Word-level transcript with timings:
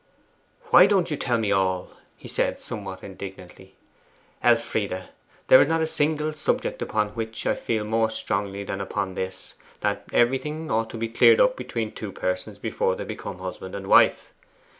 'Why 0.71 0.87
don't 0.87 1.11
you 1.11 1.15
tell 1.17 1.37
me 1.37 1.51
all?' 1.51 1.91
he 2.17 2.27
said 2.27 2.59
somewhat 2.59 3.03
indignantly. 3.03 3.75
'Elfride, 4.41 5.09
there 5.47 5.61
is 5.61 5.67
not 5.67 5.83
a 5.83 5.85
single 5.85 6.33
subject 6.33 6.81
upon 6.81 7.09
which 7.09 7.45
I 7.45 7.53
feel 7.53 7.83
more 7.83 8.09
strongly 8.09 8.63
than 8.63 8.81
upon 8.81 9.13
this 9.13 9.53
that 9.81 10.05
everything 10.11 10.71
ought 10.71 10.89
to 10.89 10.97
be 10.97 11.07
cleared 11.07 11.39
up 11.39 11.55
between 11.55 11.91
two 11.91 12.11
persons 12.11 12.57
before 12.57 12.95
they 12.95 13.03
become 13.03 13.37
husband 13.37 13.75
and 13.75 13.85
wife. 13.85 14.33